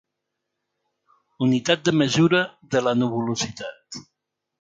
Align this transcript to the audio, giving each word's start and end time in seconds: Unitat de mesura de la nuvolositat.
Unitat 1.47 1.83
de 1.89 1.93
mesura 1.97 2.39
de 2.77 2.81
la 2.87 2.95
nuvolositat. 3.03 4.01